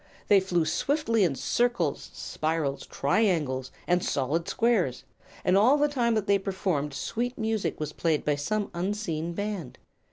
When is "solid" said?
4.03-4.47